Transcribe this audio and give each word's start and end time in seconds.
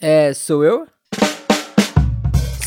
É, 0.00 0.32
sou 0.34 0.64
eu? 0.64 0.86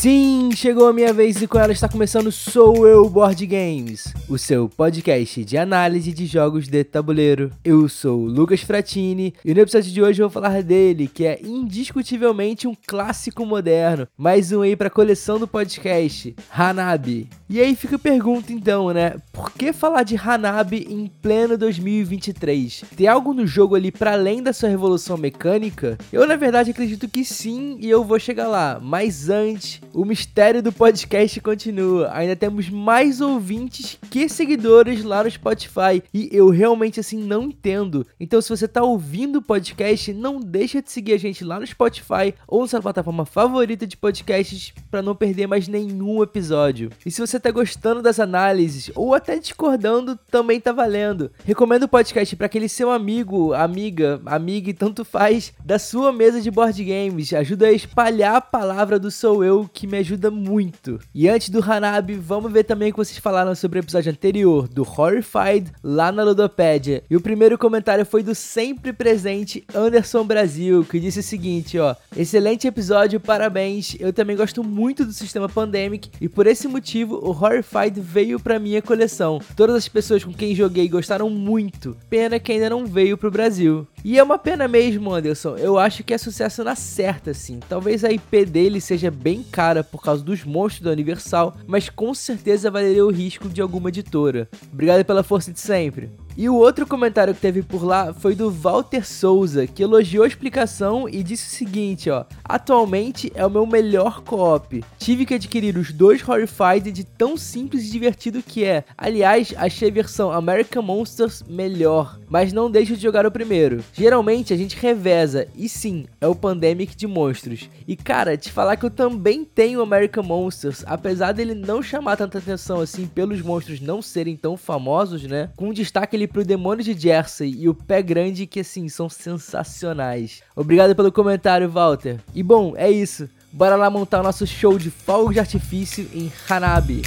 Sim, 0.01 0.49
chegou 0.55 0.87
a 0.87 0.93
minha 0.93 1.13
vez 1.13 1.43
e 1.43 1.47
com 1.47 1.59
ela 1.59 1.71
está 1.71 1.87
começando 1.87 2.31
Sou 2.31 2.87
Eu 2.87 3.07
Board 3.07 3.45
Games, 3.45 4.11
o 4.27 4.35
seu 4.35 4.67
podcast 4.67 5.45
de 5.45 5.59
análise 5.59 6.11
de 6.11 6.25
jogos 6.25 6.67
de 6.67 6.83
tabuleiro. 6.83 7.51
Eu 7.63 7.87
sou 7.87 8.21
o 8.21 8.25
Lucas 8.25 8.61
Fratini 8.61 9.31
e 9.45 9.53
no 9.53 9.59
episódio 9.59 9.91
de 9.91 10.01
hoje 10.01 10.19
eu 10.19 10.27
vou 10.27 10.41
falar 10.41 10.63
dele, 10.63 11.07
que 11.07 11.23
é 11.27 11.39
indiscutivelmente 11.43 12.67
um 12.67 12.73
clássico 12.87 13.45
moderno, 13.45 14.07
mais 14.17 14.51
um 14.51 14.63
aí 14.63 14.75
para 14.75 14.89
coleção 14.89 15.37
do 15.37 15.47
podcast, 15.47 16.35
Hanabi. 16.51 17.29
E 17.47 17.61
aí 17.61 17.75
fica 17.75 17.95
a 17.97 17.99
pergunta 17.99 18.51
então, 18.51 18.89
né? 18.89 19.17
Por 19.31 19.51
que 19.51 19.71
falar 19.71 20.01
de 20.01 20.15
Hanabi 20.15 20.87
em 20.89 21.05
pleno 21.21 21.55
2023? 21.59 22.85
Tem 22.97 23.05
algo 23.05 23.35
no 23.35 23.45
jogo 23.45 23.75
ali 23.75 23.91
para 23.91 24.13
além 24.13 24.41
da 24.41 24.51
sua 24.51 24.69
revolução 24.69 25.15
mecânica? 25.15 25.95
Eu 26.11 26.25
na 26.25 26.35
verdade 26.35 26.71
acredito 26.71 27.07
que 27.07 27.23
sim 27.23 27.77
e 27.79 27.87
eu 27.87 28.03
vou 28.03 28.17
chegar 28.17 28.47
lá, 28.47 28.79
mas 28.81 29.29
antes 29.29 29.79
o 29.93 30.05
mistério 30.05 30.61
do 30.61 30.71
podcast 30.71 31.39
continua. 31.41 32.09
Ainda 32.13 32.35
temos 32.35 32.69
mais 32.69 33.21
ouvintes 33.21 33.97
que 34.09 34.27
seguidores 34.29 35.03
lá 35.03 35.23
no 35.23 35.31
Spotify. 35.31 36.03
E 36.13 36.29
eu 36.31 36.49
realmente 36.49 36.99
assim 36.99 37.17
não 37.17 37.43
entendo. 37.43 38.05
Então, 38.19 38.41
se 38.41 38.49
você 38.49 38.67
tá 38.67 38.83
ouvindo 38.83 39.37
o 39.37 39.41
podcast, 39.41 40.13
não 40.13 40.39
deixa 40.39 40.81
de 40.81 40.91
seguir 40.91 41.13
a 41.13 41.17
gente 41.17 41.43
lá 41.43 41.59
no 41.59 41.67
Spotify 41.67 42.33
ou 42.47 42.61
na 42.61 42.67
sua 42.67 42.81
plataforma 42.81 43.25
favorita 43.25 43.85
de 43.85 43.97
podcasts 43.97 44.73
para 44.89 45.01
não 45.01 45.15
perder 45.15 45.47
mais 45.47 45.67
nenhum 45.67 46.23
episódio. 46.23 46.89
E 47.05 47.11
se 47.11 47.21
você 47.21 47.39
tá 47.39 47.51
gostando 47.51 48.01
das 48.01 48.19
análises 48.19 48.91
ou 48.95 49.13
até 49.13 49.37
discordando, 49.37 50.17
também 50.29 50.59
tá 50.59 50.71
valendo. 50.71 51.31
Recomendo 51.45 51.83
o 51.83 51.87
podcast 51.87 52.35
para 52.35 52.45
aquele 52.45 52.69
seu 52.69 52.91
amigo, 52.91 53.53
amiga, 53.53 54.21
amiga 54.25 54.69
e 54.69 54.73
tanto 54.73 55.03
faz 55.03 55.53
da 55.63 55.77
sua 55.77 56.11
mesa 56.11 56.41
de 56.41 56.51
board 56.51 56.83
games. 56.83 57.33
Ajuda 57.33 57.67
a 57.67 57.71
espalhar 57.71 58.35
a 58.35 58.41
palavra 58.41 58.99
do 58.99 59.11
sou 59.11 59.43
eu 59.43 59.69
que 59.71 59.80
me 59.87 59.97
ajuda 59.97 60.31
muito. 60.31 60.99
E 61.13 61.27
antes 61.27 61.49
do 61.49 61.63
Hanabi, 61.63 62.13
vamos 62.15 62.51
ver 62.51 62.63
também 62.63 62.89
o 62.89 62.91
que 62.93 62.97
vocês 62.97 63.17
falaram 63.17 63.53
sobre 63.55 63.79
o 63.79 63.81
episódio 63.81 64.11
anterior, 64.11 64.67
do 64.67 64.83
Horrified, 64.83 65.71
lá 65.83 66.11
na 66.11 66.23
Ludopédia. 66.23 67.03
E 67.09 67.15
o 67.15 67.21
primeiro 67.21 67.57
comentário 67.57 68.05
foi 68.05 68.23
do 68.23 68.35
sempre 68.35 68.93
presente 68.93 69.63
Anderson 69.73 70.23
Brasil, 70.23 70.83
que 70.83 70.99
disse 70.99 71.19
o 71.19 71.23
seguinte, 71.23 71.77
ó. 71.79 71.95
Excelente 72.15 72.67
episódio, 72.67 73.19
parabéns. 73.19 73.95
Eu 73.99 74.11
também 74.11 74.35
gosto 74.35 74.63
muito 74.63 75.05
do 75.05 75.13
sistema 75.13 75.47
Pandemic 75.47 76.09
e 76.19 76.27
por 76.27 76.47
esse 76.47 76.67
motivo 76.67 77.15
o 77.15 77.29
Horrified 77.29 77.99
veio 77.99 78.39
pra 78.39 78.59
minha 78.59 78.81
coleção. 78.81 79.39
Todas 79.55 79.75
as 79.75 79.87
pessoas 79.87 80.23
com 80.23 80.33
quem 80.33 80.55
joguei 80.55 80.87
gostaram 80.87 81.29
muito. 81.29 81.95
Pena 82.09 82.39
que 82.39 82.51
ainda 82.51 82.69
não 82.69 82.85
veio 82.85 83.17
pro 83.17 83.31
Brasil. 83.31 83.87
E 84.03 84.17
é 84.17 84.23
uma 84.23 84.37
pena 84.37 84.67
mesmo, 84.67 85.13
Anderson. 85.13 85.55
Eu 85.57 85.77
acho 85.77 86.03
que 86.03 86.13
é 86.13 86.17
sucesso 86.17 86.63
na 86.63 86.75
certa, 86.75 87.33
sim. 87.33 87.59
Talvez 87.69 88.03
a 88.03 88.11
IP 88.11 88.45
dele 88.45 88.81
seja 88.81 89.11
bem 89.11 89.43
cara 89.43 89.70
por 89.83 90.01
causa 90.01 90.23
dos 90.23 90.43
monstros 90.43 90.83
da 90.83 90.91
Universal, 90.91 91.55
mas 91.65 91.89
com 91.89 92.13
certeza 92.13 92.69
valeria 92.69 93.05
o 93.05 93.11
risco 93.11 93.47
de 93.47 93.61
alguma 93.61 93.89
editora. 93.89 94.49
Obrigado 94.71 95.05
pela 95.05 95.23
força 95.23 95.51
de 95.51 95.59
sempre. 95.59 96.11
E 96.37 96.47
o 96.47 96.55
outro 96.55 96.87
comentário 96.87 97.33
que 97.33 97.41
teve 97.41 97.61
por 97.61 97.83
lá 97.83 98.13
foi 98.13 98.35
do 98.35 98.49
Walter 98.49 99.05
Souza, 99.05 99.67
que 99.67 99.83
elogiou 99.83 100.23
a 100.23 100.27
explicação 100.27 101.07
e 101.09 101.23
disse 101.23 101.47
o 101.47 101.57
seguinte, 101.57 102.09
ó: 102.09 102.25
"Atualmente 102.43 103.31
é 103.35 103.45
o 103.45 103.49
meu 103.49 103.65
melhor 103.65 104.21
co-op. 104.21 104.83
Tive 104.97 105.25
que 105.25 105.33
adquirir 105.33 105.77
os 105.77 105.91
dois 105.91 106.27
Horrified 106.27 106.91
de 106.91 107.03
tão 107.03 107.35
simples 107.35 107.85
e 107.85 107.91
divertido 107.91 108.41
que 108.41 108.63
é. 108.63 108.83
Aliás, 108.97 109.53
achei 109.57 109.89
a 109.89 109.93
versão 109.93 110.31
American 110.31 110.81
Monsters 110.81 111.43
melhor, 111.47 112.19
mas 112.29 112.53
não 112.53 112.71
deixo 112.71 112.95
de 112.95 113.01
jogar 113.01 113.25
o 113.25 113.31
primeiro. 113.31 113.83
Geralmente 113.93 114.53
a 114.53 114.57
gente 114.57 114.75
reveza 114.75 115.47
e 115.55 115.67
sim, 115.67 116.05
é 116.19 116.27
o 116.27 116.35
Pandemic 116.35 116.95
de 116.95 117.07
monstros. 117.07 117.69
E 117.87 117.95
cara, 117.95 118.37
te 118.37 118.51
falar 118.51 118.77
que 118.77 118.85
eu 118.85 118.89
também 118.89 119.43
tenho 119.43 119.81
American 119.81 120.23
Monsters, 120.23 120.83
apesar 120.87 121.33
dele 121.33 121.53
não 121.53 121.83
chamar 121.83 122.15
tanta 122.15 122.37
atenção 122.37 122.79
assim 122.79 123.05
pelos 123.05 123.41
monstros 123.41 123.81
não 123.81 124.01
serem 124.01 124.35
tão 124.35 124.55
famosos, 124.55 125.23
né? 125.23 125.49
Com 125.55 125.73
destaque 125.73 126.15
ali 126.21 126.27
pro 126.27 126.45
Demônio 126.45 126.83
de 126.83 126.93
Jersey 126.93 127.55
e 127.57 127.67
o 127.67 127.73
Pé 127.73 128.01
Grande, 128.01 128.45
que 128.45 128.59
assim, 128.59 128.87
são 128.87 129.09
sensacionais. 129.09 130.43
Obrigado 130.55 130.95
pelo 130.95 131.11
comentário, 131.11 131.69
Walter. 131.69 132.19
E 132.35 132.43
bom, 132.43 132.73
é 132.77 132.89
isso. 132.91 133.27
Bora 133.51 133.75
lá 133.75 133.89
montar 133.89 134.19
o 134.19 134.23
nosso 134.23 134.45
show 134.45 134.77
de 134.77 134.91
fogos 134.91 135.33
de 135.33 135.39
artifício 135.39 136.07
em 136.13 136.31
Hanabi. 136.47 137.01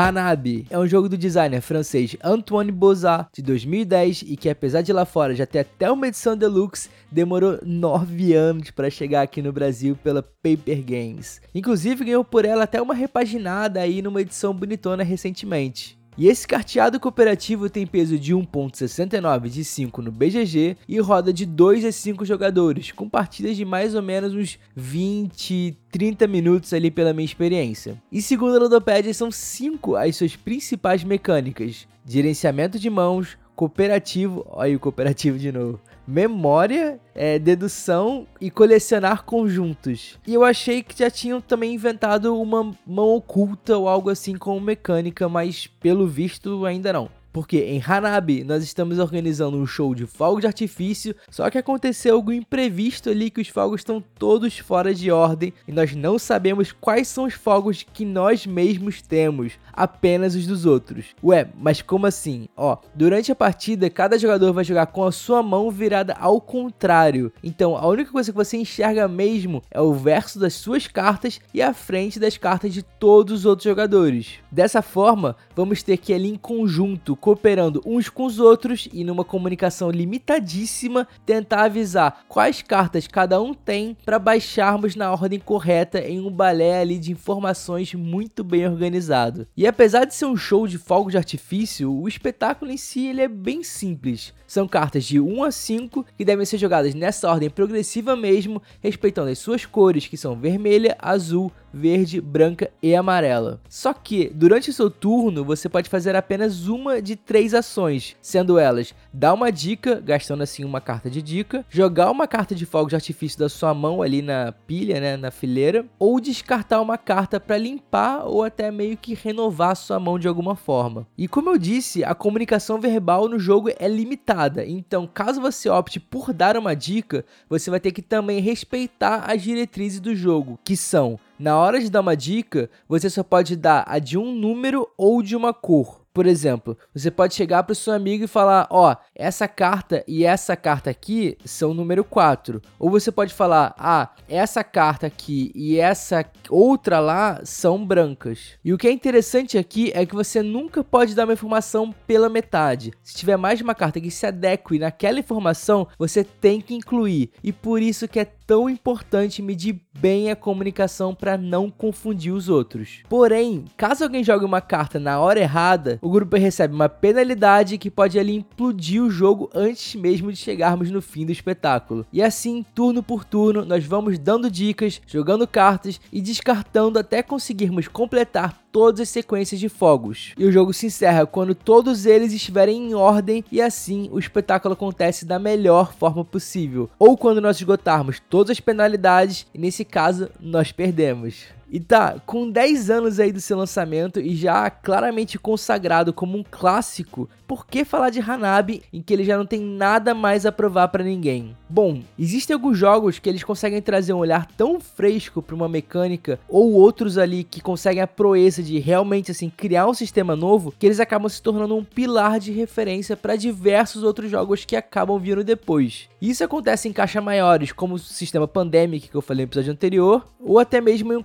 Hanabi 0.00 0.66
é 0.70 0.78
um 0.78 0.86
jogo 0.86 1.10
do 1.10 1.18
designer 1.18 1.60
francês 1.60 2.16
Antoine 2.24 2.72
Bozat 2.72 3.28
de 3.34 3.42
2010 3.42 4.22
e 4.22 4.34
que 4.34 4.48
apesar 4.48 4.80
de 4.80 4.94
lá 4.94 5.04
fora 5.04 5.34
já 5.34 5.44
ter 5.44 5.58
até 5.58 5.90
uma 5.90 6.08
edição 6.08 6.34
deluxe, 6.34 6.88
demorou 7.12 7.58
9 7.62 8.32
anos 8.32 8.70
para 8.70 8.88
chegar 8.88 9.20
aqui 9.20 9.42
no 9.42 9.52
Brasil 9.52 9.94
pela 10.02 10.22
Paper 10.22 10.82
Games. 10.82 11.42
Inclusive 11.54 12.06
ganhou 12.06 12.24
por 12.24 12.46
ela 12.46 12.64
até 12.64 12.80
uma 12.80 12.94
repaginada 12.94 13.78
aí 13.78 14.00
numa 14.00 14.22
edição 14.22 14.54
bonitona 14.54 15.02
recentemente. 15.02 15.99
E 16.20 16.28
esse 16.28 16.46
carteado 16.46 17.00
cooperativo 17.00 17.70
tem 17.70 17.86
peso 17.86 18.18
de 18.18 18.34
1.69 18.34 19.48
de 19.48 19.64
5 19.64 20.02
no 20.02 20.12
BGG 20.12 20.76
e 20.86 21.00
roda 21.00 21.32
de 21.32 21.46
2 21.46 21.82
a 21.86 21.90
5 21.90 22.26
jogadores, 22.26 22.92
com 22.92 23.08
partidas 23.08 23.56
de 23.56 23.64
mais 23.64 23.94
ou 23.94 24.02
menos 24.02 24.34
uns 24.34 24.58
20, 24.76 25.78
30 25.90 26.26
minutos 26.26 26.74
ali 26.74 26.90
pela 26.90 27.14
minha 27.14 27.24
experiência. 27.24 27.96
E 28.12 28.20
segundo 28.20 28.56
a 28.56 28.58
Ludopedia, 28.58 29.14
são 29.14 29.30
5 29.30 29.96
as 29.96 30.14
suas 30.14 30.36
principais 30.36 31.02
mecânicas: 31.02 31.88
gerenciamento 32.04 32.78
de 32.78 32.90
mãos, 32.90 33.38
cooperativo, 33.60 34.46
olha 34.48 34.74
o 34.74 34.80
cooperativo 34.80 35.38
de 35.38 35.52
novo, 35.52 35.78
memória, 36.08 36.98
é, 37.14 37.38
dedução 37.38 38.26
e 38.40 38.50
colecionar 38.50 39.22
conjuntos. 39.22 40.18
E 40.26 40.32
eu 40.32 40.42
achei 40.42 40.82
que 40.82 40.98
já 40.98 41.10
tinham 41.10 41.42
também 41.42 41.74
inventado 41.74 42.34
uma 42.40 42.74
mão 42.86 43.10
oculta 43.10 43.76
ou 43.76 43.86
algo 43.86 44.08
assim 44.08 44.34
com 44.38 44.58
mecânica, 44.58 45.28
mas 45.28 45.66
pelo 45.66 46.06
visto 46.06 46.64
ainda 46.64 46.90
não. 46.90 47.10
Porque 47.32 47.58
em 47.58 47.82
Hanabi 47.84 48.44
nós 48.44 48.62
estamos 48.62 48.98
organizando 48.98 49.56
um 49.56 49.66
show 49.66 49.94
de 49.94 50.06
fogos 50.06 50.40
de 50.40 50.46
artifício, 50.46 51.14
só 51.30 51.48
que 51.48 51.58
aconteceu 51.58 52.16
algo 52.16 52.32
imprevisto 52.32 53.08
ali 53.08 53.30
que 53.30 53.40
os 53.40 53.48
fogos 53.48 53.80
estão 53.80 54.02
todos 54.18 54.58
fora 54.58 54.94
de 54.94 55.10
ordem 55.10 55.52
e 55.66 55.72
nós 55.72 55.94
não 55.94 56.18
sabemos 56.18 56.72
quais 56.72 57.08
são 57.08 57.24
os 57.24 57.34
fogos 57.34 57.84
que 57.92 58.04
nós 58.04 58.46
mesmos 58.46 59.00
temos, 59.00 59.52
apenas 59.72 60.34
os 60.34 60.46
dos 60.46 60.66
outros. 60.66 61.06
Ué, 61.22 61.48
mas 61.56 61.82
como 61.82 62.06
assim? 62.06 62.48
Ó, 62.56 62.78
durante 62.94 63.30
a 63.30 63.36
partida 63.36 63.88
cada 63.88 64.18
jogador 64.18 64.52
vai 64.52 64.64
jogar 64.64 64.86
com 64.86 65.04
a 65.04 65.12
sua 65.12 65.42
mão 65.42 65.70
virada 65.70 66.14
ao 66.14 66.40
contrário. 66.40 67.32
Então 67.42 67.76
a 67.76 67.86
única 67.86 68.10
coisa 68.10 68.32
que 68.32 68.36
você 68.38 68.56
enxerga 68.56 69.06
mesmo 69.06 69.62
é 69.70 69.80
o 69.80 69.94
verso 69.94 70.38
das 70.38 70.54
suas 70.54 70.86
cartas 70.86 71.40
e 71.54 71.62
a 71.62 71.72
frente 71.72 72.18
das 72.18 72.36
cartas 72.36 72.72
de 72.74 72.82
todos 72.82 73.40
os 73.40 73.46
outros 73.46 73.64
jogadores. 73.64 74.34
Dessa 74.50 74.82
forma, 74.82 75.36
vamos 75.54 75.82
ter 75.82 75.96
que 75.96 76.12
ali 76.12 76.28
em 76.28 76.36
conjunto 76.36 77.16
cooperando 77.20 77.82
uns 77.84 78.08
com 78.08 78.24
os 78.24 78.40
outros 78.40 78.88
e 78.92 79.04
numa 79.04 79.24
comunicação 79.24 79.90
limitadíssima, 79.90 81.06
tentar 81.26 81.64
avisar 81.64 82.24
quais 82.28 82.62
cartas 82.62 83.06
cada 83.06 83.40
um 83.40 83.52
tem 83.52 83.96
para 84.04 84.18
baixarmos 84.18 84.96
na 84.96 85.12
ordem 85.12 85.38
correta 85.38 86.00
em 86.00 86.20
um 86.20 86.30
balé 86.30 86.80
ali 86.80 86.98
de 86.98 87.12
informações 87.12 87.94
muito 87.94 88.42
bem 88.42 88.66
organizado. 88.66 89.46
E 89.56 89.66
apesar 89.66 90.04
de 90.04 90.14
ser 90.14 90.26
um 90.26 90.36
show 90.36 90.66
de 90.66 90.78
fogos 90.78 91.12
de 91.12 91.18
artifício, 91.18 91.92
o 91.92 92.08
espetáculo 92.08 92.70
em 92.70 92.76
si 92.76 93.06
ele 93.06 93.20
é 93.20 93.28
bem 93.28 93.62
simples. 93.62 94.32
São 94.46 94.66
cartas 94.66 95.04
de 95.04 95.20
1 95.20 95.44
a 95.44 95.52
5 95.52 96.04
que 96.18 96.24
devem 96.24 96.44
ser 96.44 96.58
jogadas 96.58 96.92
nessa 96.92 97.30
ordem 97.30 97.48
progressiva 97.48 98.16
mesmo, 98.16 98.60
respeitando 98.80 99.30
as 99.30 99.38
suas 99.38 99.64
cores, 99.64 100.08
que 100.08 100.16
são 100.16 100.34
vermelha, 100.34 100.96
azul, 100.98 101.52
verde, 101.72 102.20
branca 102.20 102.70
e 102.82 102.94
amarela. 102.94 103.60
Só 103.68 103.92
que 103.92 104.28
durante 104.34 104.70
o 104.70 104.72
seu 104.72 104.90
turno 104.90 105.44
você 105.44 105.68
pode 105.68 105.88
fazer 105.88 106.16
apenas 106.16 106.66
uma 106.66 107.00
de 107.10 107.16
três 107.16 107.54
ações, 107.54 108.16
sendo 108.20 108.58
elas 108.58 108.94
dar 109.12 109.34
uma 109.34 109.50
dica, 109.50 110.00
gastando 110.00 110.42
assim 110.42 110.64
uma 110.64 110.80
carta 110.80 111.10
de 111.10 111.20
dica, 111.20 111.64
jogar 111.68 112.10
uma 112.10 112.26
carta 112.26 112.54
de 112.54 112.64
fogo 112.64 112.88
de 112.88 112.94
artifício 112.94 113.38
da 113.38 113.48
sua 113.48 113.74
mão 113.74 114.02
ali 114.02 114.22
na 114.22 114.52
pilha, 114.66 115.00
né, 115.00 115.16
na 115.16 115.30
fileira, 115.30 115.84
ou 115.98 116.20
descartar 116.20 116.80
uma 116.80 116.96
carta 116.96 117.38
para 117.38 117.58
limpar 117.58 118.24
ou 118.26 118.42
até 118.42 118.70
meio 118.70 118.96
que 118.96 119.14
renovar 119.14 119.70
a 119.70 119.74
sua 119.74 120.00
mão 120.00 120.18
de 120.18 120.28
alguma 120.28 120.56
forma. 120.56 121.06
E 121.18 121.28
como 121.28 121.50
eu 121.50 121.58
disse, 121.58 122.02
a 122.04 122.14
comunicação 122.14 122.80
verbal 122.80 123.28
no 123.28 123.38
jogo 123.38 123.70
é 123.78 123.88
limitada 123.88 124.64
então, 124.64 125.06
caso 125.06 125.40
você 125.40 125.68
opte 125.68 125.98
por 125.98 126.32
dar 126.32 126.56
uma 126.56 126.74
dica, 126.74 127.24
você 127.48 127.70
vai 127.70 127.80
ter 127.80 127.92
que 127.92 128.02
também 128.02 128.40
respeitar 128.40 129.24
as 129.30 129.42
diretrizes 129.42 130.00
do 130.00 130.14
jogo, 130.14 130.58
que 130.64 130.76
são: 130.76 131.18
na 131.38 131.58
hora 131.58 131.80
de 131.80 131.90
dar 131.90 132.00
uma 132.00 132.16
dica, 132.16 132.70
você 132.88 133.10
só 133.10 133.22
pode 133.22 133.56
dar 133.56 133.84
a 133.86 133.98
de 133.98 134.16
um 134.16 134.34
número 134.34 134.88
ou 134.96 135.22
de 135.22 135.34
uma 135.34 135.52
cor. 135.52 135.99
Por 136.12 136.26
exemplo, 136.26 136.76
você 136.92 137.08
pode 137.10 137.34
chegar 137.34 137.62
para 137.62 137.72
o 137.72 137.76
seu 137.76 137.92
amigo 137.92 138.24
e 138.24 138.28
falar: 138.28 138.66
Ó, 138.68 138.92
oh, 138.92 138.96
essa 139.14 139.46
carta 139.46 140.02
e 140.08 140.24
essa 140.24 140.56
carta 140.56 140.90
aqui 140.90 141.38
são 141.44 141.72
número 141.72 142.02
4. 142.02 142.60
Ou 142.80 142.90
você 142.90 143.12
pode 143.12 143.32
falar: 143.32 143.74
Ah, 143.78 144.10
essa 144.28 144.64
carta 144.64 145.06
aqui 145.06 145.52
e 145.54 145.78
essa 145.78 146.24
outra 146.48 146.98
lá 146.98 147.40
são 147.44 147.86
brancas. 147.86 148.58
E 148.64 148.72
o 148.72 148.78
que 148.78 148.88
é 148.88 148.92
interessante 148.92 149.56
aqui 149.56 149.92
é 149.94 150.04
que 150.04 150.14
você 150.14 150.42
nunca 150.42 150.82
pode 150.82 151.14
dar 151.14 151.24
uma 151.24 151.32
informação 151.32 151.94
pela 152.06 152.28
metade. 152.28 152.92
Se 153.04 153.14
tiver 153.14 153.36
mais 153.36 153.58
de 153.58 153.62
uma 153.62 153.74
carta 153.74 154.00
que 154.00 154.10
se 154.10 154.26
adeque 154.26 154.80
naquela 154.80 155.20
informação, 155.20 155.86
você 155.96 156.24
tem 156.24 156.60
que 156.60 156.74
incluir. 156.74 157.30
E 157.42 157.52
por 157.52 157.80
isso 157.80 158.08
que 158.08 158.18
é 158.18 158.24
tão 158.50 158.68
importante 158.68 159.40
medir 159.40 159.80
bem 159.96 160.28
a 160.28 160.34
comunicação 160.34 161.14
para 161.14 161.38
não 161.38 161.70
confundir 161.70 162.32
os 162.32 162.48
outros. 162.48 163.04
Porém, 163.08 163.64
caso 163.76 164.02
alguém 164.02 164.24
jogue 164.24 164.44
uma 164.44 164.60
carta 164.60 164.98
na 164.98 165.20
hora 165.20 165.38
errada, 165.38 166.00
o 166.02 166.10
grupo 166.10 166.36
recebe 166.36 166.74
uma 166.74 166.88
penalidade 166.88 167.78
que 167.78 167.88
pode 167.88 168.18
ali 168.18 168.34
implodir 168.34 169.04
o 169.04 169.08
jogo 169.08 169.48
antes 169.54 169.94
mesmo 169.94 170.32
de 170.32 170.38
chegarmos 170.38 170.90
no 170.90 171.00
fim 171.00 171.24
do 171.24 171.30
espetáculo. 171.30 172.04
E 172.12 172.20
assim, 172.20 172.66
turno 172.74 173.04
por 173.04 173.24
turno, 173.24 173.64
nós 173.64 173.84
vamos 173.84 174.18
dando 174.18 174.50
dicas, 174.50 175.00
jogando 175.06 175.46
cartas 175.46 176.00
e 176.12 176.20
descartando 176.20 176.98
até 176.98 177.22
conseguirmos 177.22 177.86
completar 177.86 178.60
todas 178.72 179.00
as 179.00 179.08
sequências 179.08 179.60
de 179.60 179.68
fogos. 179.68 180.32
E 180.38 180.44
o 180.44 180.52
jogo 180.52 180.72
se 180.72 180.86
encerra 180.86 181.26
quando 181.26 181.54
todos 181.54 182.06
eles 182.06 182.32
estiverem 182.32 182.90
em 182.90 182.94
ordem 182.94 183.44
e 183.50 183.60
assim 183.60 184.08
o 184.12 184.18
espetáculo 184.18 184.74
acontece 184.74 185.24
da 185.24 185.38
melhor 185.38 185.92
forma 185.92 186.24
possível. 186.24 186.88
Ou 186.98 187.16
quando 187.16 187.40
nós 187.40 187.56
esgotarmos 187.56 188.20
todas 188.28 188.50
as 188.50 188.60
penalidades 188.60 189.46
e 189.54 189.58
nesse 189.58 189.84
caso 189.84 190.30
nós 190.40 190.72
perdemos. 190.72 191.44
E 191.72 191.78
tá, 191.78 192.16
com 192.26 192.50
10 192.50 192.90
anos 192.90 193.20
aí 193.20 193.30
do 193.30 193.40
seu 193.40 193.56
lançamento 193.56 194.18
e 194.18 194.34
já 194.34 194.68
claramente 194.68 195.38
consagrado 195.38 196.12
como 196.12 196.36
um 196.36 196.42
clássico, 196.42 197.28
por 197.46 197.66
que 197.66 197.84
falar 197.84 198.10
de 198.10 198.20
Hanabi 198.20 198.82
em 198.92 199.00
que 199.00 199.12
ele 199.12 199.24
já 199.24 199.36
não 199.36 199.46
tem 199.46 199.60
nada 199.60 200.14
mais 200.14 200.44
a 200.44 200.52
provar 200.52 200.88
para 200.88 201.04
ninguém? 201.04 201.56
Bom, 201.68 202.02
existem 202.18 202.54
alguns 202.54 202.76
jogos 202.76 203.18
que 203.20 203.28
eles 203.28 203.44
conseguem 203.44 203.80
trazer 203.80 204.12
um 204.12 204.18
olhar 204.18 204.46
tão 204.46 204.80
fresco 204.80 205.40
para 205.40 205.54
uma 205.54 205.68
mecânica 205.68 206.40
ou 206.48 206.72
outros 206.72 207.18
ali 207.18 207.44
que 207.44 207.60
conseguem 207.60 208.02
a 208.02 208.06
proeza 208.06 208.62
de 208.62 208.78
realmente 208.78 209.30
assim 209.30 209.48
criar 209.48 209.86
um 209.86 209.94
sistema 209.94 210.34
novo, 210.34 210.74
que 210.76 210.86
eles 210.86 210.98
acabam 210.98 211.28
se 211.28 211.40
tornando 211.40 211.76
um 211.76 211.84
pilar 211.84 212.40
de 212.40 212.50
referência 212.50 213.16
para 213.16 213.36
diversos 213.36 214.02
outros 214.02 214.30
jogos 214.30 214.64
que 214.64 214.74
acabam 214.74 215.18
vindo 215.18 215.44
depois. 215.44 216.08
Isso 216.20 216.44
acontece 216.44 216.88
em 216.88 216.92
caixas 216.92 217.22
maiores, 217.22 217.72
como 217.72 217.94
o 217.94 217.98
sistema 217.98 218.46
Pandemic 218.46 219.08
que 219.08 219.14
eu 219.14 219.22
falei 219.22 219.44
no 219.44 219.48
episódio 219.48 219.72
anterior, 219.72 220.24
ou 220.38 220.58
até 220.58 220.80
mesmo 220.80 221.12
em 221.12 221.16
um 221.16 221.22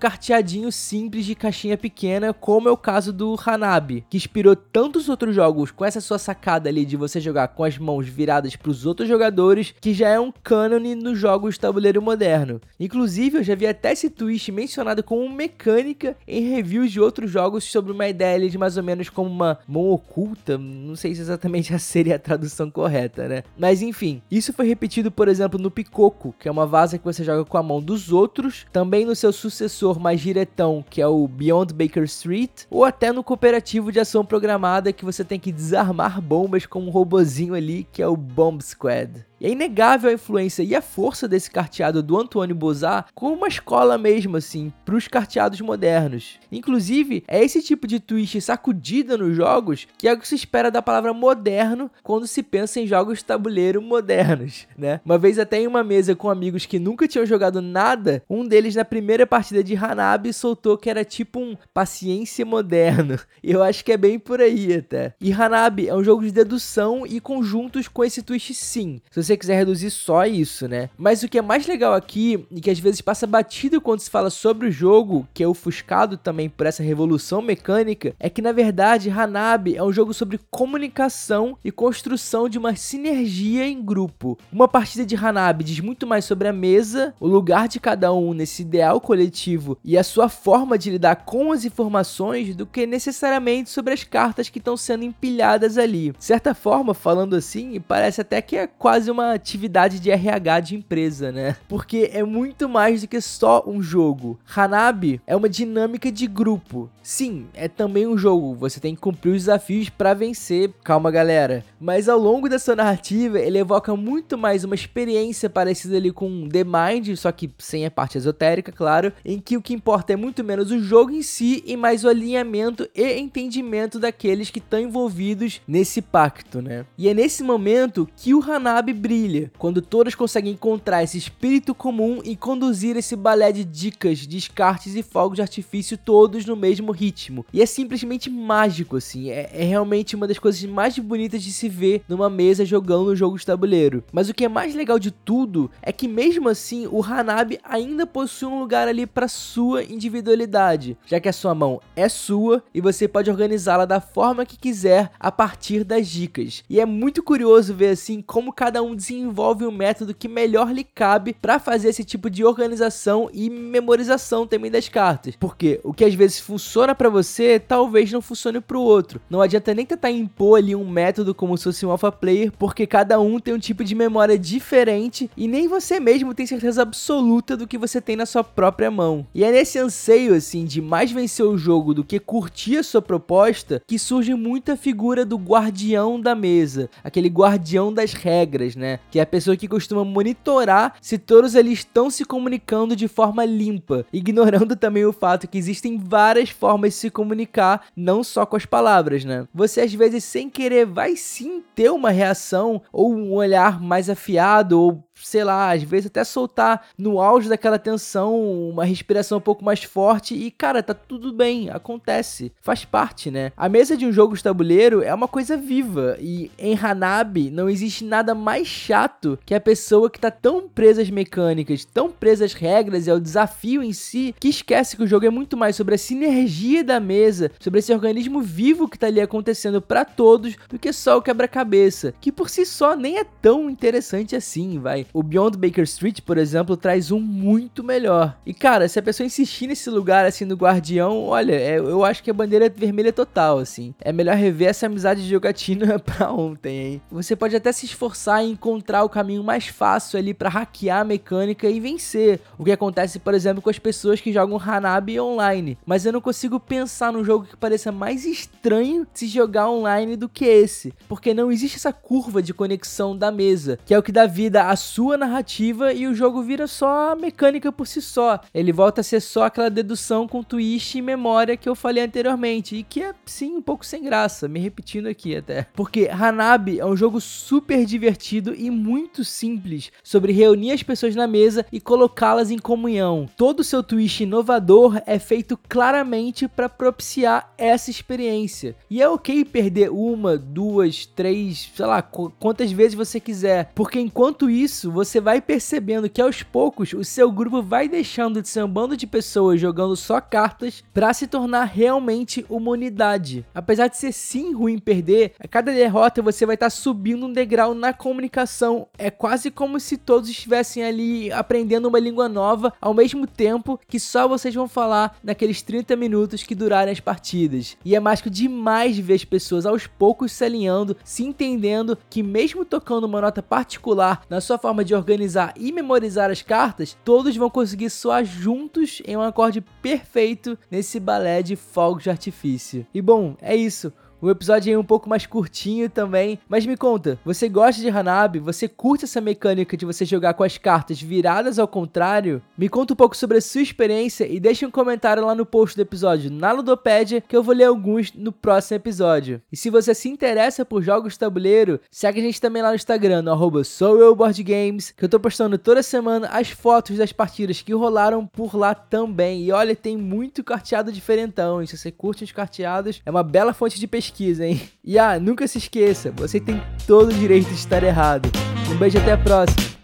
simples 0.72 1.26
de 1.26 1.36
caixinha 1.36 1.78
pequena, 1.78 2.34
como 2.34 2.68
é 2.68 2.72
o 2.72 2.78
caso 2.78 3.14
do 3.14 3.36
Hanabi, 3.46 4.06
que 4.10 4.18
inspirou 4.18 4.56
tantos 4.56 5.10
outros 5.10 5.36
jogos 5.36 5.72
com 5.72 5.86
essa 5.86 6.02
sua 6.02 6.18
sacada 6.18 6.70
ali 6.70 6.86
de 6.86 6.98
você 6.98 7.20
jogar 7.20 7.50
com 7.50 7.64
as 7.64 7.78
mãos 7.78 8.08
viradas 8.08 8.56
para 8.56 8.72
os 8.72 8.86
outros 8.86 9.08
jogadores, 9.08 9.74
que 9.80 9.94
já 9.94 10.10
é 10.10 10.20
um 10.20 10.32
cânone 10.32 10.96
nos 10.96 11.18
jogos 11.18 11.56
de 11.56 11.62
tabuleiro 11.62 12.02
moderno. 12.02 12.60
Inclusive, 12.80 13.38
eu 13.38 13.44
já 13.44 13.56
vi 13.56 13.68
até 13.68 13.94
esse 13.94 14.10
twist 14.10 14.52
mencionado 14.52 15.04
como 15.04 15.30
mecânica 15.30 16.16
em 16.28 16.50
reviews 16.50 16.92
de 16.92 17.00
outros 17.00 17.32
jogos 17.32 17.64
sobre 17.64 17.92
uma 17.92 18.08
ideia 18.08 18.36
ali 18.36 18.50
de 18.50 18.58
mais 18.58 18.78
ou 18.78 18.84
menos 18.84 19.10
como 19.10 19.30
uma 19.30 19.60
mão 19.68 19.90
oculta, 19.90 20.58
não 20.58 20.96
sei 20.96 21.16
se 21.16 21.22
exatamente 21.22 21.78
seria 21.80 22.16
a 22.16 22.20
tradução 22.20 22.70
correta, 22.70 23.28
né? 23.28 23.44
Mas 23.58 23.82
enfim, 23.82 24.22
isso 24.30 24.54
foi 24.54 24.68
repetido, 24.68 25.12
por 25.12 25.28
exemplo, 25.28 25.60
no 25.60 25.72
Picoco, 25.72 26.36
que 26.40 26.48
é 26.48 26.52
uma 26.52 26.66
vaza 26.66 26.98
que 26.98 27.06
você 27.06 27.24
joga 27.24 27.46
com 27.46 27.58
a 27.58 27.64
mão 27.64 27.82
dos 27.82 28.12
outros, 28.12 28.66
também 28.72 29.06
no 29.06 29.16
seu 29.16 29.32
sucessor 29.32 30.00
mais 30.00 30.22
diretão, 30.26 30.84
que 30.90 31.02
é 31.02 31.08
o 31.08 31.28
Beyond 31.28 31.74
Baker 31.74 32.04
Street, 32.04 32.66
ou 32.70 32.84
até 32.84 33.12
no 33.12 33.24
cooperativo 33.24 33.92
de 33.92 34.00
ação 34.00 34.26
programada 34.26 34.94
que 34.94 35.06
você 35.06 35.24
tem 35.24 35.40
que 35.40 35.52
desarmar 35.52 35.86
armar 35.86 36.22
bombas 36.22 36.66
com 36.66 36.82
um 36.82 36.90
robozinho 36.90 37.54
ali 37.54 37.88
que 37.92 38.02
é 38.02 38.08
o 38.08 38.18
Bomb 38.18 38.62
Squad. 38.62 39.26
E 39.40 39.46
é 39.46 39.50
inegável 39.50 40.10
a 40.10 40.14
influência 40.14 40.64
e 40.64 40.76
a 40.76 40.82
força 40.82 41.28
desse 41.28 41.52
carteado 41.52 42.02
do 42.02 42.18
Antônio 42.18 42.56
Bozar 42.56 43.08
como 43.14 43.36
uma 43.36 43.48
escola 43.48 43.98
mesmo, 43.98 44.38
assim, 44.38 44.72
para 44.86 44.96
os 44.96 45.08
carteados 45.08 45.60
modernos. 45.62 46.40
Inclusive, 46.52 47.24
é 47.28 47.44
esse 47.44 47.62
tipo 47.62 47.88
de 47.88 48.00
twist 48.00 48.40
sacudida 48.42 49.18
nos 49.18 49.36
jogos 49.36 49.88
que 49.98 50.08
é 50.08 50.14
o 50.14 50.20
que 50.20 50.28
se 50.28 50.36
espera 50.36 50.72
da 50.72 50.82
palavra 50.82 51.14
moderno 51.14 51.90
quando 52.04 52.28
se 52.28 52.42
pensa 52.42 52.80
em 52.80 52.88
jogos 52.88 53.24
tabuleiro 53.24 53.82
modernos, 53.82 54.68
né? 54.78 55.02
Uma 55.04 55.18
vez 55.18 55.38
até 55.38 55.60
em 55.60 55.68
uma 55.68 55.84
mesa 55.84 56.16
com 56.16 56.30
amigos 56.30 56.66
que 56.66 56.80
nunca 56.80 57.08
tinham 57.08 57.26
jogado 57.26 57.62
nada, 57.62 58.24
um 58.30 58.48
deles 58.48 58.76
na 58.76 58.86
primeira 58.86 59.28
partida 59.28 59.64
de 59.64 59.76
Hanabi 59.76 60.32
soltou 60.32 60.78
que 60.78 60.90
era 60.90 61.04
tipo 61.04 61.40
um 61.40 61.58
paciência 61.74 62.46
moderno. 62.46 63.20
Eu 63.44 63.62
acho 63.62 63.84
que 63.84 63.92
é 63.92 63.98
bem 63.98 64.18
por 64.18 64.42
aí 64.42 64.74
até. 64.74 65.14
E 65.20 65.32
Hanabi 65.32 65.88
é 65.88 65.96
um 65.96 66.04
jogo 66.04 66.24
de 66.24 66.32
dedução 66.32 67.06
e 67.06 67.20
conjuntos 67.20 67.88
com 67.88 68.04
esse 68.04 68.22
twist 68.22 68.54
sim. 68.54 69.02
Se 69.12 69.20
você 69.26 69.38
quiser 69.38 69.56
reduzir 69.56 69.90
só 69.90 70.26
isso, 70.26 70.68
né? 70.68 70.90
Mas 70.98 71.24
o 71.24 71.30
que 71.30 71.38
é 71.38 71.42
mais 71.42 71.68
legal 71.68 71.94
aqui, 71.94 72.46
e 72.52 72.62
que 72.62 72.70
às 72.70 72.80
vezes 72.80 73.02
passa 73.02 73.28
batido 73.28 73.82
quando 73.82 74.00
se 74.00 74.10
fala 74.10 74.30
sobre 74.30 74.68
o 74.68 74.72
jogo, 74.72 75.28
que 75.34 75.44
é 75.44 75.48
ofuscado 75.48 76.18
também 76.18 76.50
por 76.50 76.66
essa 76.66 76.84
revolução 76.84 77.42
mecânica, 77.42 78.14
é 78.20 78.30
que 78.30 78.42
na 78.42 78.52
verdade 78.52 79.10
Hanabi 79.10 79.76
é 79.76 79.84
um 79.84 79.92
jogo 79.92 80.14
sobre 80.14 80.40
comunicação 80.50 81.58
e 81.64 81.72
construção 81.72 82.48
de 82.48 82.58
uma 82.58 82.76
sinergia 82.76 83.68
em 83.68 83.82
grupo. 83.82 84.38
Uma 84.52 84.68
partida 84.68 85.06
de 85.06 85.16
Hanabi 85.16 85.64
diz 85.64 85.80
muito 85.80 86.06
mais 86.06 86.26
sobre 86.26 86.48
a 86.48 86.54
mesa, 86.54 87.14
o 87.20 87.28
lugar 87.28 87.68
de 87.68 87.80
cada 87.80 88.14
um 88.14 88.34
nesse 88.34 88.62
ideal 88.62 89.02
coletivo 89.02 89.78
e 89.84 89.98
a 89.98 90.04
sua 90.04 90.30
forma 90.30 90.78
de 90.78 90.92
lidar 90.92 91.18
com 91.18 91.52
as 91.52 91.66
informações 91.66 92.56
do 92.56 92.66
que 92.66 92.86
necessariamente 92.86 93.70
sobre 93.70 93.94
as 93.94 94.04
cartas 94.04 94.50
que 94.50 94.60
estão 94.60 94.78
sendo 94.78 95.04
empilhadas 95.04 95.78
ali. 95.78 96.12
De 96.12 96.26
certa 96.26 96.54
forma, 96.54 96.94
falando 96.94 97.36
assim, 97.36 97.80
parece 97.80 98.22
até 98.22 98.42
que 98.42 98.56
é 98.56 98.68
quase 98.68 99.10
uma 99.16 99.34
atividade 99.34 100.00
de 100.00 100.12
RH 100.12 100.60
de 100.60 100.76
empresa, 100.76 101.32
né? 101.32 101.56
Porque 101.68 102.10
é 102.14 102.24
muito 102.24 102.68
mais 102.68 103.02
do 103.02 103.08
que 103.08 103.22
só 103.22 103.64
um 103.66 103.82
jogo. 103.82 104.38
Hanabi 104.54 105.22
é 105.26 105.36
uma 105.36 105.50
dinâmica 105.50 106.12
de 106.12 106.28
grupo. 106.28 106.90
Sim, 107.02 107.46
é 107.54 107.68
também 107.68 108.08
um 108.08 108.18
jogo, 108.18 108.56
você 108.56 108.80
tem 108.80 108.96
que 108.96 109.02
cumprir 109.02 109.32
os 109.32 109.44
desafios 109.44 109.90
para 109.90 110.14
vencer. 110.14 110.72
Calma, 110.84 111.12
galera. 111.12 111.64
Mas 111.80 112.10
ao 112.10 112.20
longo 112.20 112.50
dessa 112.50 112.76
narrativa, 112.76 113.40
ele 113.40 113.60
evoca 113.60 113.96
muito 113.96 114.38
mais 114.38 114.64
uma 114.64 114.76
experiência 114.76 115.50
parecida 115.50 115.98
ali 115.98 116.12
com 116.12 116.50
The 116.50 116.64
Mind, 116.64 117.16
só 117.16 117.32
que 117.32 117.52
sem 117.60 117.86
a 117.86 117.92
parte 117.92 118.18
esotérica, 118.18 118.72
claro, 118.72 119.14
em 119.24 119.40
que 119.40 119.56
o 119.56 119.62
que 119.62 119.74
importa 119.74 120.14
é 120.14 120.16
muito 120.16 120.44
menos 120.44 120.72
o 120.72 120.80
jogo 120.80 121.12
em 121.12 121.22
si 121.22 121.64
e 121.66 121.78
mais 121.78 122.04
o 122.04 122.10
alinhamento 122.10 122.90
e 122.96 123.14
entendimento 123.20 124.00
daqueles 124.00 124.50
que 124.50 124.60
estão 124.60 124.80
envolvidos 124.80 125.62
nesse 125.68 126.02
pacto, 126.02 126.62
né? 126.62 126.86
E 126.98 127.08
é 127.08 127.14
nesse 127.14 127.44
momento 127.44 128.10
que 128.18 128.34
o 128.34 128.42
Hanabi 128.42 128.94
brilha, 129.06 129.52
quando 129.60 129.84
todos 129.84 130.16
conseguem 130.16 130.54
encontrar 130.54 131.04
esse 131.04 131.16
espírito 131.16 131.76
comum 131.76 132.22
e 132.24 132.36
conduzir 132.36 132.98
esse 132.98 133.16
balé 133.16 133.52
de 133.52 133.64
dicas, 133.64 134.26
descartes 134.26 134.96
e 134.96 135.04
fogos 135.04 135.36
de 135.36 135.44
artifício 135.44 135.96
todos 135.96 136.44
no 136.44 136.56
mesmo 136.56 136.92
ritmo. 136.92 137.46
E 137.54 137.62
é 137.62 137.68
simplesmente 137.68 138.32
mágico, 138.32 138.98
assim, 138.98 139.30
é, 139.30 139.48
é 139.54 139.64
realmente 139.64 140.16
uma 140.16 140.28
das 140.28 140.40
coisas 140.40 140.64
mais 140.64 140.98
bonitas 140.98 141.44
de 141.44 141.54
se 141.54 141.70
ver 141.70 142.02
numa 142.10 142.32
mesa 142.32 142.66
jogando 142.66 143.12
um 143.12 143.16
jogo 143.16 143.38
de 143.38 143.46
tabuleiro. 143.46 144.04
Mas 144.12 144.28
o 144.28 144.34
que 144.34 144.46
é 144.46 144.50
mais 144.50 144.74
legal 144.74 144.98
de 144.98 145.12
tudo 145.12 145.70
é 145.84 145.92
que 145.92 146.08
mesmo 146.08 146.50
assim 146.50 146.88
o 146.88 147.04
Hanabi 147.04 147.60
ainda 147.64 148.08
possui 148.08 148.48
um 148.48 148.60
lugar 148.60 148.88
ali 148.88 149.06
para 149.06 149.28
sua 149.28 149.84
individualidade, 149.84 150.98
já 151.06 151.20
que 151.20 151.30
a 151.30 151.34
sua 151.34 151.54
mão 151.54 151.80
é 151.96 152.10
sua 152.10 152.64
e 152.74 152.82
você 152.82 153.08
pode 153.08 153.30
organizá-la 153.30 153.86
da 153.86 154.02
forma 154.02 154.48
que 154.48 154.58
quiser 154.58 155.12
a 155.20 155.32
partir 155.32 155.84
das 155.84 156.08
dicas. 156.08 156.64
E 156.68 156.80
é 156.80 156.86
muito 156.88 157.22
curioso 157.22 157.72
ver 157.72 157.90
assim 157.90 158.20
como 158.20 158.52
cada 158.52 158.82
um 158.82 158.95
desenvolve 158.96 159.66
um 159.66 159.72
método 159.72 160.14
que 160.14 160.28
melhor 160.28 160.72
lhe 160.72 160.84
cabe 160.84 161.34
para 161.34 161.60
fazer 161.60 161.90
esse 161.90 162.04
tipo 162.04 162.30
de 162.30 162.44
organização 162.44 163.30
e 163.34 163.50
memorização 163.50 164.48
também 164.48 164.72
das 164.72 164.90
cartas. 164.90 165.36
Porque 165.40 165.80
o 165.84 165.94
que 165.94 166.06
às 166.06 166.14
vezes 166.14 166.40
funciona 166.40 166.96
para 166.96 167.10
você, 167.10 167.60
talvez 167.60 168.12
não 168.12 168.22
funcione 168.22 168.62
para 168.62 168.78
o 168.78 168.82
outro. 168.82 169.22
Não 169.30 169.42
adianta 169.42 169.74
nem 169.74 169.86
tentar 169.86 170.12
impor 170.12 170.60
ali 170.60 170.76
um 170.76 170.88
método 170.88 171.36
como 171.36 171.58
se 171.58 171.66
fosse 171.66 171.86
um 171.86 171.92
alpha 171.92 172.12
player, 172.12 172.52
porque 172.58 172.88
cada 172.88 173.20
um 173.20 173.40
tem 173.40 173.54
um 173.54 173.60
tipo 173.60 173.84
de 173.84 173.96
memória 173.96 174.38
diferente 174.38 175.30
e 175.36 175.48
nem 175.48 175.68
você 175.68 176.00
mesmo 176.00 176.34
tem 176.34 176.46
certeza 176.46 176.82
absoluta 176.82 177.58
do 177.58 177.68
que 177.68 177.78
você 177.78 178.00
tem 178.00 178.16
na 178.16 178.26
sua 178.26 178.44
própria 178.44 178.90
mão. 178.90 179.26
E 179.34 179.44
é 179.44 179.52
nesse 179.52 179.78
anseio 179.78 180.34
assim 180.34 180.66
de 180.66 180.82
mais 180.82 181.12
vencer 181.12 181.46
o 181.46 181.58
jogo 181.58 181.94
do 181.94 182.04
que 182.04 182.20
curtir 182.20 182.78
a 182.78 182.84
sua 182.84 183.02
proposta 183.02 183.82
que 183.88 184.00
surge 184.00 184.34
muita 184.34 184.78
figura 184.78 185.26
do 185.26 185.38
guardião 185.38 186.20
da 186.20 186.36
mesa, 186.36 186.90
aquele 187.04 187.30
guardião 187.30 187.94
das 187.94 188.14
regras, 188.14 188.76
né? 188.76 188.85
Né? 188.86 189.00
Que 189.10 189.20
é 189.20 189.24
a 189.24 189.26
pessoa 189.26 189.58
que 189.58 189.68
costuma 189.68 190.06
monitorar 190.06 190.96
se 191.02 191.18
todos 191.18 191.56
eles 191.56 191.80
estão 191.80 192.10
se 192.10 192.24
comunicando 192.24 192.96
de 192.96 193.08
forma 193.08 193.44
limpa, 193.44 194.06
ignorando 194.14 194.76
também 194.78 195.06
o 195.06 195.14
fato 195.14 195.48
que 195.48 195.58
existem 195.58 195.98
várias 195.98 196.50
formas 196.50 196.94
de 196.94 197.00
se 197.00 197.10
comunicar, 197.10 197.88
não 197.96 198.24
só 198.24 198.46
com 198.46 198.56
as 198.56 198.66
palavras, 198.66 199.26
né? 199.26 199.48
Você 199.54 199.82
às 199.82 199.94
vezes 199.94 200.24
sem 200.24 200.50
querer 200.50 200.86
vai 200.86 201.16
sim 201.16 201.64
ter 201.74 201.90
uma 201.90 202.12
reação 202.12 202.82
ou 202.92 203.14
um 203.14 203.34
olhar 203.34 203.82
mais 203.82 204.10
afiado 204.10 204.80
ou 204.80 205.04
sei 205.22 205.44
lá, 205.44 205.72
às 205.72 205.84
vezes 205.84 206.08
até 206.08 206.24
soltar 206.24 206.88
no 206.98 207.20
auge 207.20 207.50
daquela 207.50 207.80
tensão 207.80 208.36
uma 208.70 208.86
respiração 208.86 209.38
um 209.38 209.42
pouco 209.42 209.64
mais 209.64 209.84
forte 209.84 210.36
e, 210.36 210.52
cara, 210.52 210.84
tá 210.84 210.94
tudo 210.94 211.34
bem, 211.34 211.70
acontece, 211.70 212.52
faz 212.62 212.86
parte, 212.86 213.32
né? 213.32 213.52
A 213.56 213.70
mesa 213.70 213.96
de 213.96 214.06
um 214.06 214.12
jogo 214.12 214.36
de 214.36 214.44
tabuleiro 214.44 215.02
é 215.02 215.14
uma 215.14 215.28
coisa 215.28 215.58
viva 215.58 216.18
e 216.20 216.52
em 216.58 216.78
Hanabi 216.78 217.50
não 217.50 217.70
existe 217.70 218.04
nada 218.04 218.36
mais 218.36 218.68
chato 218.68 219.40
que 219.46 219.54
a 219.54 219.60
pessoa 219.60 220.10
que 220.10 220.20
tá 220.20 220.30
tão 220.32 220.68
presa 220.68 221.02
às 221.02 221.10
mecânicas, 221.10 221.86
tão 221.86 222.12
presa 222.12 222.46
às 222.46 222.54
regras 222.54 223.08
e 223.08 223.12
ao 223.12 223.20
desafio 223.20 223.84
em 223.84 223.94
si, 223.94 224.36
que 224.40 224.50
esquece 224.50 224.96
que 224.96 225.04
o 225.04 225.08
jogo 225.08 225.26
é 225.26 225.30
muito 225.30 225.56
mais 225.56 225.76
sobre 225.76 225.96
a 225.96 225.98
sinergia 225.98 226.84
da 226.84 227.00
mesa, 227.00 227.52
sobre 227.60 227.80
esse 227.80 227.94
organismo 227.94 228.42
vivo 228.42 228.88
que 228.88 229.00
tá 229.00 229.08
ali 229.08 229.22
acontecendo 229.22 229.82
para 229.82 230.06
todos, 230.06 230.56
do 230.70 230.80
que 230.80 230.92
só 230.92 231.18
o 231.18 231.22
quebra-cabeça, 231.22 232.14
que 232.20 232.32
por 232.32 232.50
si 232.50 232.66
só 232.66 232.96
nem 232.96 233.18
é 233.18 233.24
tão 233.24 233.70
interessante 233.70 234.36
assim, 234.36 234.80
vai. 234.80 235.05
O 235.14 235.24
Beyond 235.24 235.58
Baker 235.58 235.84
Street, 235.84 236.22
por 236.22 236.38
exemplo, 236.38 236.78
traz 236.78 237.12
um 237.12 237.20
muito 237.20 237.84
melhor. 237.84 238.38
E 238.46 238.54
cara, 238.54 238.88
se 238.88 239.00
a 239.00 239.04
pessoa 239.04 239.26
insistir 239.26 239.68
nesse 239.68 239.90
lugar 239.90 240.26
assim 240.26 240.46
no 240.46 240.56
Guardião, 240.56 241.26
olha, 241.26 241.54
é, 241.54 241.78
eu 241.78 242.04
acho 242.04 242.24
que 242.24 242.30
a 242.30 242.34
bandeira 242.34 242.70
vermelha 242.70 243.10
é 243.10 243.12
total, 243.12 243.60
assim. 243.60 243.94
É 244.02 244.12
melhor 244.12 244.36
rever 244.36 244.70
essa 244.70 244.86
amizade 244.86 245.24
de 245.24 245.30
jogatina 245.30 245.98
pra 246.00 246.32
ontem, 246.32 246.78
hein? 246.78 247.02
Você 247.12 247.36
pode 247.36 247.56
até 247.56 247.72
se 247.72 247.86
esforçar 247.86 248.44
em 248.44 248.52
encontrar 248.52 249.04
o 249.04 249.10
caminho 249.10 249.44
mais 249.44 249.68
fácil 249.68 250.20
ali 250.20 250.34
para 250.34 250.50
hackear 250.50 251.02
a 251.02 251.06
mecânica 251.06 251.70
e 251.70 251.80
vencer. 251.80 252.40
O 252.58 252.64
que 252.64 252.72
acontece, 252.72 253.20
por 253.20 253.34
exemplo, 253.34 253.62
com 253.62 253.70
as 253.70 253.80
pessoas 253.80 254.22
que 254.22 254.34
jogam 254.34 254.60
Hanabi 254.60 255.20
online. 255.20 255.78
Mas 255.86 256.06
eu 256.06 256.14
não 256.14 256.22
consigo 256.22 256.60
pensar 256.60 257.12
num 257.12 257.24
jogo 257.24 257.46
que 257.46 257.58
pareça 257.58 257.92
mais 257.92 258.26
estranho 258.26 259.06
se 259.14 259.28
jogar 259.28 259.70
online 259.70 260.16
do 260.16 260.30
que 260.30 260.46
esse. 260.46 260.94
Porque 261.08 261.34
não 261.34 261.52
existe 261.52 261.78
essa 261.78 261.94
curva 261.94 262.42
de 262.42 262.54
conexão 262.54 263.18
da 263.18 263.32
mesa, 263.32 263.80
que 263.86 263.94
é 263.94 264.00
o 264.00 264.04
que 264.04 264.12
dá 264.12 264.26
vida 264.26 264.64
à 264.70 264.76
sua 264.96 265.18
narrativa 265.18 265.92
e 265.92 266.08
o 266.08 266.16
jogo 266.16 266.42
vira 266.42 266.68
só 266.68 267.18
mecânica 267.18 267.70
por 267.70 267.86
si 267.86 268.02
só. 268.02 268.40
Ele 268.54 268.72
volta 268.72 269.02
a 269.02 269.04
ser 269.04 269.20
só 269.20 269.44
aquela 269.44 269.70
dedução 269.70 270.26
com 270.26 270.42
twist 270.42 270.98
e 270.98 271.02
memória 271.02 271.58
que 271.58 271.68
eu 271.68 271.76
falei 271.76 272.02
anteriormente, 272.02 272.78
e 272.78 272.84
que 272.84 273.04
é 273.04 273.14
sim 273.26 273.58
um 273.58 273.62
pouco 273.62 273.86
sem 273.86 274.02
graça, 274.02 274.48
me 274.48 274.58
repetindo 274.58 275.08
aqui 275.08 275.36
até. 275.36 275.68
Porque 275.74 276.08
Hanabi 276.10 276.80
é 276.80 276.86
um 276.86 276.96
jogo 276.96 277.20
super 277.20 277.86
divertido 277.86 278.56
e 278.56 278.72
muito 278.72 279.26
simples 279.26 279.92
sobre 280.02 280.32
reunir 280.32 280.72
as 280.72 280.82
pessoas 280.82 281.14
na 281.14 281.28
mesa 281.28 281.66
e 281.74 281.82
colocá-las 281.82 282.50
em 282.50 282.58
comunhão. 282.58 283.28
Todo 283.36 283.60
o 283.60 283.66
seu 283.66 283.84
twist 283.84 284.24
inovador 284.24 285.02
é 285.06 285.20
feito 285.20 285.60
claramente 285.68 286.48
para 286.48 286.70
propiciar 286.70 287.54
essa 287.58 287.92
experiência. 287.92 288.78
E 288.90 289.02
é 289.02 289.10
ok 289.10 289.44
perder 289.44 289.92
uma, 289.92 290.38
duas, 290.38 291.06
três, 291.06 291.70
sei 291.76 291.86
lá, 291.86 292.02
quantas 292.02 292.72
vezes 292.72 292.94
você 292.94 293.20
quiser, 293.20 293.74
porque 293.76 294.00
enquanto 294.00 294.50
isso 294.50 294.85
você 294.92 295.20
vai 295.20 295.42
percebendo 295.42 296.10
que 296.10 296.22
aos 296.22 296.44
poucos 296.44 296.94
o 296.94 297.04
seu 297.04 297.32
grupo 297.32 297.62
vai 297.62 297.88
deixando 297.88 298.42
de 298.42 298.48
ser 298.50 298.64
um 298.64 298.68
bando 298.68 298.98
de 298.98 299.08
pessoas 299.08 299.60
jogando 299.60 299.96
só 299.96 300.20
cartas 300.20 300.84
para 300.94 301.14
se 301.14 301.28
tornar 301.28 301.66
realmente 301.66 302.46
uma 302.50 302.72
unidade. 302.72 303.46
Apesar 303.54 303.88
de 303.88 303.98
ser 303.98 304.12
sim 304.12 304.54
ruim 304.54 304.80
perder, 304.80 305.34
a 305.40 305.48
cada 305.48 305.72
derrota 305.72 306.22
você 306.22 306.46
vai 306.46 306.56
estar 306.56 306.68
tá 306.68 306.70
subindo 306.70 307.26
um 307.26 307.34
degrau 307.34 307.74
na 307.74 307.94
comunicação. 307.94 308.88
É 308.98 309.10
quase 309.10 309.52
como 309.52 309.80
se 309.80 309.98
todos 309.98 310.30
estivessem 310.30 310.84
ali 310.84 311.32
aprendendo 311.32 311.88
uma 311.88 312.00
língua 312.00 312.28
nova 312.28 312.74
ao 312.82 312.94
mesmo 312.94 313.28
tempo 313.28 313.80
que 313.88 314.00
só 314.00 314.28
vocês 314.28 314.54
vão 314.54 314.68
falar 314.68 315.18
naqueles 315.24 315.62
30 315.62 315.96
minutos 315.96 316.44
que 316.44 316.56
durarem 316.56 316.92
as 316.92 317.00
partidas. 317.00 317.78
E 317.86 317.96
é 317.96 318.00
mágico 318.00 318.30
demais 318.30 318.98
ver 318.98 319.14
as 319.14 319.26
pessoas 319.26 319.66
aos 319.66 319.88
poucos 319.88 320.32
se 320.32 320.44
alinhando, 320.44 320.98
se 321.04 321.24
entendendo 321.24 321.98
que 322.10 322.22
mesmo 322.24 322.66
tocando 322.66 323.06
uma 323.06 323.22
nota 323.22 323.42
particular 323.42 324.24
na 324.30 324.42
sua 324.42 324.58
forma 324.58 324.75
de 324.84 324.96
organizar 324.96 325.54
e 325.56 325.72
memorizar 325.72 326.30
as 326.30 326.42
cartas, 326.42 326.98
todos 327.04 327.36
vão 327.36 327.50
conseguir 327.50 327.90
soar 327.90 328.26
juntos 328.26 329.02
em 329.06 329.16
um 329.16 329.22
acorde 329.22 329.62
perfeito 329.82 330.58
nesse 330.70 331.00
balé 331.00 331.42
de 331.42 331.56
fogos 331.56 332.04
de 332.04 332.10
artifício. 332.10 332.86
E 332.94 333.02
bom, 333.02 333.36
é 333.42 333.56
isso. 333.56 333.94
O 334.26 334.32
episódio 334.32 334.74
é 334.74 334.76
um 334.76 334.84
pouco 334.84 335.08
mais 335.08 335.28
curtinho 335.28 335.88
também, 335.88 336.40
mas 336.50 336.66
me 336.66 336.76
conta, 336.76 337.20
você 337.24 337.48
gosta 337.48 337.80
de 337.80 337.90
Hanabi? 337.90 338.40
Você 338.40 338.68
curte 338.68 339.06
essa 339.06 339.22
mecânica 339.22 339.78
de 339.78 339.86
você 339.86 340.04
jogar 340.04 340.34
com 340.34 340.44
as 340.44 340.58
cartas 340.58 341.00
viradas 341.00 341.60
ao 341.60 341.68
contrário? 341.68 342.42
Me 342.58 342.68
conta 342.68 342.94
um 342.94 342.96
pouco 342.96 343.16
sobre 343.16 343.38
a 343.38 343.42
sua 343.42 343.62
experiência 343.62 344.28
e 344.28 344.40
deixe 344.40 344.66
um 344.66 344.72
comentário 344.72 345.24
lá 345.24 345.36
no 345.36 345.46
post 345.46 345.76
do 345.76 345.84
episódio 345.84 346.32
na 346.32 346.52
Ludopédia 346.52 347.22
que 347.22 347.38
eu 347.38 347.44
vou 347.44 347.54
ler 347.54 347.66
alguns 347.66 348.14
no 348.14 348.32
próximo 348.32 348.78
episódio. 348.78 349.44
E 349.52 349.56
se 349.56 349.70
você 349.70 349.94
se 349.94 350.10
interessa 350.10 350.66
por 350.66 350.82
jogos 350.82 351.14
de 351.14 351.20
tabuleiro, 351.20 351.80
segue 351.92 352.20
a 352.20 352.24
gente 352.24 352.42
também 352.42 352.64
lá 352.64 352.70
no 352.70 352.76
Instagram, 352.76 353.22
no 353.22 353.32
arroba 353.32 353.62
que 353.64 355.06
eu 355.06 355.10
tô 355.10 355.20
postando 355.20 355.56
toda 355.60 355.84
semana 355.84 356.30
as 356.30 356.50
fotos 356.50 356.98
das 356.98 357.12
partidas 357.12 357.62
que 357.62 357.76
rolaram 357.76 358.26
por 358.26 358.56
lá 358.56 358.74
também. 358.74 359.44
E 359.44 359.52
olha, 359.52 359.76
tem 359.76 359.96
muito 359.96 360.44
carteado 360.44 360.92
diferentão, 360.92 361.62
e 361.62 361.68
se 361.68 361.78
você 361.78 361.92
curte 361.92 362.24
os 362.24 362.32
carteados, 362.32 363.04
é 363.06 363.12
uma 363.12 363.22
bela 363.22 363.54
fonte 363.54 363.80
de 363.80 363.86
pesquisa 363.86 364.15
pesquisa, 364.16 364.46
hein? 364.46 364.62
E 364.84 364.98
ah, 364.98 365.20
nunca 365.20 365.46
se 365.46 365.58
esqueça, 365.58 366.12
você 366.12 366.40
tem 366.40 366.62
todo 366.88 367.10
o 367.10 367.14
direito 367.14 367.50
de 367.50 367.56
estar 367.56 367.84
errado. 367.84 368.30
Um 368.72 368.78
beijo 368.78 368.98
até 368.98 369.12
a 369.12 369.18
próxima. 369.18 369.75